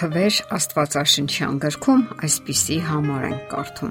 [0.00, 3.90] թվեր Աստվածաշնչյան գրքում այսպիսի համար են կարդում.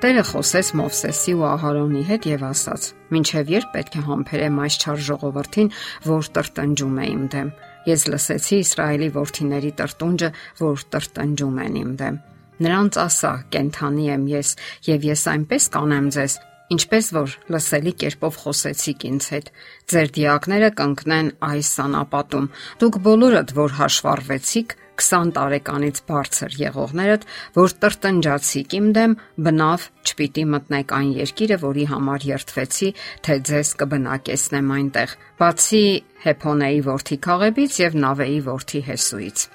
[0.00, 2.86] Տերը խոսեց Մովսեսի ու Ահարոնի հետ եւ ասաց.
[3.12, 5.68] «Մինչև երբ պետք է համբերեմ այս չար ժողովրդին,
[6.08, 7.52] որ տրտնջում է իմ դեմ։
[7.92, 10.30] Ես լսեցի Իսրայելի որդիների տրտունջը,
[10.64, 12.18] որ տրտնջում են իմ դեմ։
[12.64, 13.32] Նրանց ասա.
[13.52, 14.48] կենթանի եմ ես
[14.88, 16.32] եւ ես այնպես կանեմ ձեզ,
[16.72, 19.46] ինչպես որ լսելի կերպով խոսեցիք ինձ հետ։
[19.92, 22.50] Ձեր դիակները կընկնեն այս սանապատում։
[22.80, 27.26] Դուք բոլորդ, որ հաշվառվեցիք, 20 տարեկանից բարձր եղողներդ,
[27.58, 32.90] որ տրտնջացիք իմ դեմ, բնավ չպիտի մտնեք այն երկիրը, որի համար երթվեցի,
[33.28, 35.84] թե ձեզ կբնակեսնեմ այնտեղ։ Բացի
[36.26, 39.48] Հեփոնեի որդի Քաղեբից եւ Նավեի որդի Հեսուից։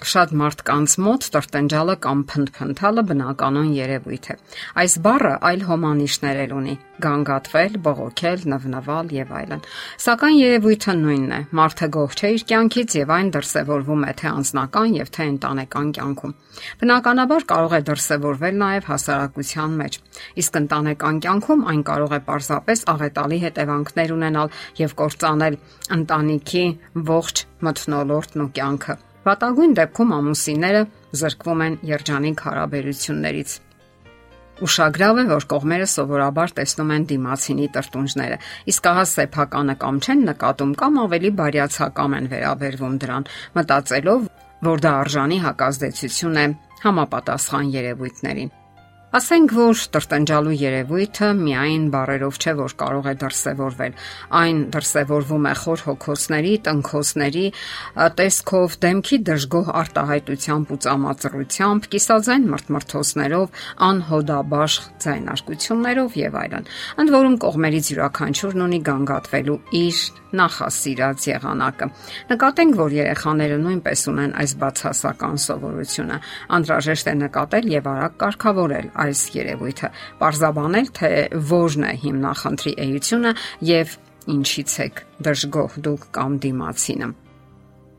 [0.00, 4.36] Շատ մարդկանց մոտ տրտնջալը կամ փնփնթալը բնականon երևույթ է։
[4.80, 9.62] Այս բառը այլ հոմանիշներ էլ ունի՝ գանգատվել, բողոքել, նվնվալ եւ այլն։
[10.04, 14.96] Սակայն երևույթը նույնն է։ Մարդը գող չէ իր կյանքից եւ այն դրսևորվում է թե անձնական
[15.00, 16.34] եւ թե ընտանեկան կյանքում։
[16.80, 20.00] Բնականաբար կարող է դրսևորվել նաեւ հասարակության մեջ։
[20.40, 25.60] Իսկ ընտանեկան կյանքում այն կարող է պարզապես աղետալի հետևանքներ ունենալ եւ կործանել
[26.00, 26.66] ընտանիքի
[27.12, 30.78] ողջ մթնոլորտն ու կյանքը Վատագույն դեպքում ամուսինները
[31.20, 33.56] զրկվում են երջանիկ հարաբերություններից։
[34.64, 38.38] Ուշագրավ է, որ կողմերը սովորաբար տեսնում են դիմացինի տրտունջները,
[38.72, 44.30] իսկ ահա սեփականը կամ չեն նկատում կամ ավելի բարյացակամ են վերաբերվում դրան, մտածելով,
[44.70, 46.46] որ դա արժանի հակազդեցություն է
[46.84, 48.56] համապատասխան երևույթներին։
[49.10, 53.96] Ասենք որ տրտնջալու երևույթը միայն բարերով չէ, որ կարող է դրսևորվել։
[54.38, 57.42] Այն դրսևորվում է խոր հոգոցների, տնքոսների,
[58.20, 66.70] տեսքով, դեմքի դժգոհ արտահայտությամբ ու ծամածրությամբ, կիսաձայն մրթմրթոցներով, անհոդաբաշխ ձայնարկություններով եւ այլն։
[67.02, 69.98] Ընդ որում կողմերից յուրաքանչյուրն ունի գանգատվելու իր
[70.30, 71.86] նախասիրած եղանակը։
[72.30, 76.18] Նկատենք, որ երեխաները նույնպես ունեն այս բացասական սովորությունը։
[76.60, 79.90] Անդրաժեշտ է նկատել եւ արագ կարգավորել այս երևույթը,
[80.20, 83.34] parzabanել թե ո՞րն է հիմնախնդրի էությունը
[83.70, 83.96] եւ
[84.36, 84.86] ինչից է
[85.26, 87.10] դժգոհ դուք կամ դիմացինը։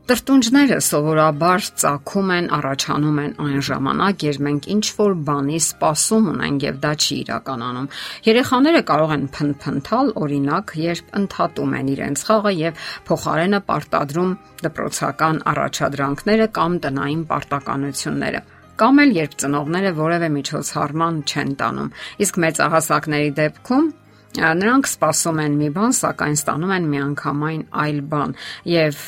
[0.02, 6.64] Տրտունջները սովորաբար ծագում են, առաջանում են այն ժամանակ, երբ մենք ինչ որ բանի սպասում ունենք
[6.66, 7.86] եւ դա չի իրականանում։
[8.26, 14.34] Երեխաները կարող են փնփնթալ, օրինակ, երբ ընդհատում են իրենց խաղը եւ փոխարենը պարտադրում
[14.66, 18.42] դպրոցական առաջադրանքները կամ տնային պարտականությունները
[18.80, 21.90] կամ էլ երբ ծնողները որևէ միջոցառման չեն տանում։
[22.24, 23.90] Իսկ մեծահասակների դեպքում
[24.32, 28.30] նրանք սպասում են մի բան, սակայն ստանում են միանգամայն այլ բան
[28.72, 29.02] եւ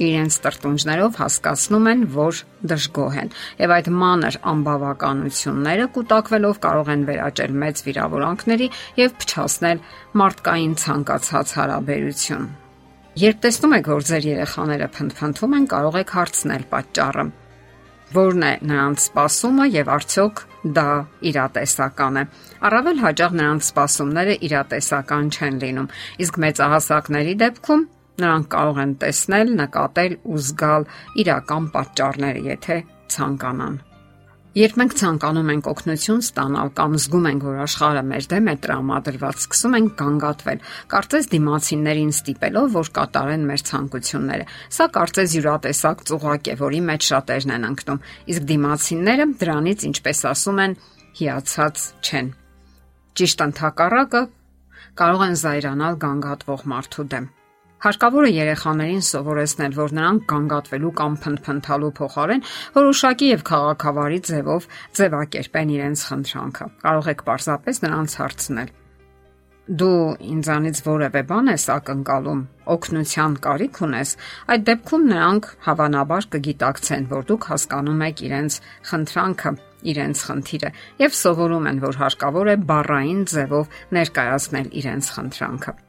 [0.00, 2.38] իրենց տրտունջներով հասկացնում են, որ
[2.70, 8.70] դժգոհ են։ Եվ այդ մանր անբավականությունները կൂട്ടակվելով կարող են վերաճել մեծ վիրավորանքների
[9.02, 9.84] եւ փչացնել
[10.22, 12.48] մարդկային ցանկացած հարաբերություն։
[13.20, 17.24] Երբ տեսնում եք, որ ձեր երեխաները փնփնթում են, կարող եք հարցնել պատճառը
[18.10, 20.40] Որն է նրանց սпасումը եւ արդյոք
[20.76, 20.86] դա
[21.30, 22.24] իրատեսական է։
[22.66, 25.88] Առավել հաճախ նրանց սпасումները իրատեսական չեն լինում,
[26.26, 27.84] իսկ մեծահասակների դեպքում
[28.24, 30.88] նրանք կարող են տեսնել, նկատել ու զգալ
[31.24, 32.82] իրական պատճառները, եթե
[33.14, 33.78] ցանկանան։
[34.50, 39.44] Երբ մենք ցանկանում ենք օգնություն ստանալ կամ զգում ենք, որ աշխարհը մեր դեմ է տրամադրված,
[39.44, 46.58] սկսում ենք կանգատվել, կարծես դիմացիններին ստիպելով, որ կատարեն մեր ցանկությունները։ Սա կարծես յուրատեսակ ծուղակ է,
[46.66, 50.78] որի մեջ շատերն են ընկնում, իսկ դիմացինները դրանից, ինչպես ասում են,
[51.20, 52.32] հիացած չեն։
[53.20, 54.22] Ճիշտ ընդհակառակը
[54.98, 57.36] կարող են զայրանալ գանգատվող մարդու դեմ։
[57.80, 64.66] Հարկավոր է երեխաներին սովորեցնել, որ նրանք կանգատվելու կամ փնփնթալու փոխարեն որոշակի եւ քաղաքավարի ձևով
[65.00, 68.70] ձևակերպեն իրենց խնդրանքը։ Կարող եք պարզապես նրանց հարցնել.
[69.80, 70.04] Դու
[70.34, 72.40] ինձանից որևէ բան ես ակնկալում,
[72.74, 74.14] օգնության կարիք ունես,
[74.50, 78.56] այդ դեպքում նրանք հավանաբար կգիտակցեն, որ դուք հասկանում եք իրենց
[78.90, 79.52] խնդրանքը,
[79.94, 80.72] իրենց խնդիրը
[81.06, 85.80] եւ սովորում են, որ հարկավոր է բառային ձևով ներկայացնել իրենց խնդրանքը։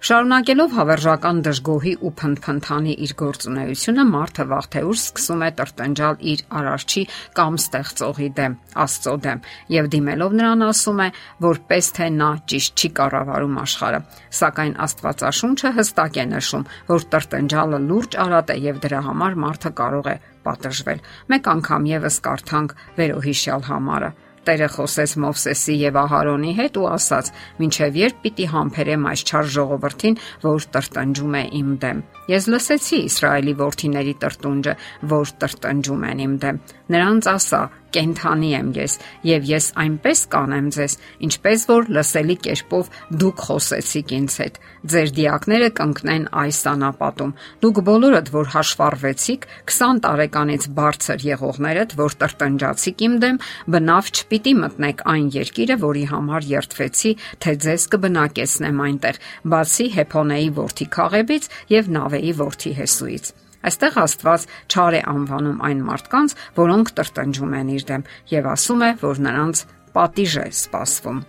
[0.00, 6.42] Շարունակելով հավերժական դժգոհի ու փնփնթանի իր գործունեությունը, մարդը վաղ թե ուշ սկսում է տրտնջալ իր
[6.60, 7.02] արարչի
[7.36, 8.54] կամ ստեղծողի դեմ,
[8.84, 9.42] Աստծո դեմ,
[9.76, 11.08] եւ դիմելով նրան ասում է,
[11.44, 14.00] որպես թե նա ճիշտ չի կառավարում աշխարհը։
[14.40, 20.10] Սակայն Աստվածաշունչը հստակ է նշում, որ տրտնջալը լուրջ արատ է եւ դրա համար մարդը կարող
[20.14, 20.16] է
[20.48, 24.12] պատժվել։ Մեկ անգամ եւս կարդանք վերոհիշյալ համարը
[24.48, 27.26] Տերը խոսեց Մովսեսի եւ Ահարոնի հետ ու ասաց.
[27.60, 30.16] «Մինչև երբ պիտի համբերեմ այս չար ժողովրդին,
[30.46, 32.00] որ տրտնջում է իմ դեմ։
[32.30, 34.74] Ես լսեցի Իսրայելի որդիների տրտունջը,
[35.12, 36.62] որ տրտնջում են իմ դեմ։
[36.96, 37.62] Նրանց ասա
[37.94, 38.96] կենթանի եմ ես
[39.26, 40.96] եւ ես այնպես կանեմ ձեզ,
[41.26, 42.90] ինչպես որ լսելի կերպով
[43.20, 44.60] դուք խոսեցիք ինձ հետ։
[44.90, 47.34] Ձեր դիակները կընկնեն այս անապատում։
[47.64, 49.44] Դուք բոլորդ, որ հաշվառվեցիք
[49.74, 53.42] 20 տարեկանից բարձր եղողներդ, որ տրտնջացիք իմ դեմ,
[53.74, 57.12] բնավ չպիտի մտնեք այն երկիրը, որի համար երթվեցի,
[57.44, 59.20] թե ձեզ կբնակեցնեմ այնտեղ,
[59.52, 66.36] բացի Հեփոնեի ворթի քաղեբից եւ Նավեի ворթի Հեսուից։ Այստեղ Աստված չար է անվանում այն մարդկանց,
[66.60, 69.64] որոնք տրտնջում են իր դեմ եւ ասում է, որ նրանց
[69.96, 71.20] պատիժ է սպասվում։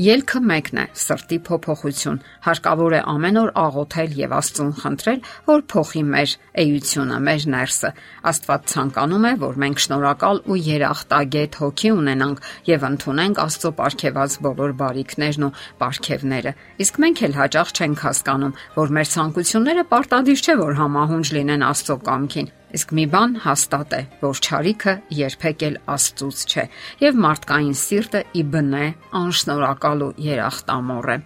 [0.00, 2.14] Ելքը մեկն է՝ սրտի փոփոխություն։
[2.46, 5.18] Հարկավոր է ամեն օր աղոթել եւ Աստծուն խնդրել,
[5.50, 7.90] որ փոխի մեր էությունը, մեր ներսը։
[8.32, 12.42] Աստված ցանկանում է, որ մենք շնորհակալ ու երախտագետ հոգի ունենանք
[12.72, 16.56] եւ ընդունենք Աստծո ապարգևած բոլոր բարիքներն ու ապարգևները։
[16.86, 22.00] Իսկ մենք էլ հաճախ չենք հասկանում, որ մեր ցանկությունները պարտադիր չէ, որ համահունչ լինեն Աստծո
[22.08, 26.64] կամքին Իսկ մի բան հաստատ է, որ ճարիքը երբեք էլ Աստծուց չէ,
[27.02, 28.86] եւ մարդկային սիրտը ի բնե
[29.20, 31.18] անշնորհակալ ու երախտամոռ է։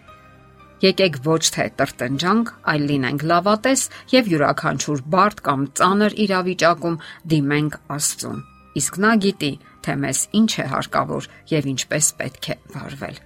[0.86, 6.98] Եկեք ոչ թե տրտնջանք, այլ լինենք լավատես եւ յուրաքանչյուր բարդ կամ ծանր իրավիճակում
[7.32, 8.42] դիմենք Աստծուն։
[8.76, 9.52] Իսկ նա գիտի,
[9.86, 13.24] թե մեզ ինչ է հարկավոր եւ ինչպես պետք է վարվել։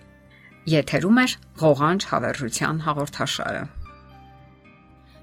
[0.71, 1.27] Եթերում է
[1.65, 3.63] ղողանջ հավերժության հաղորդաշարը։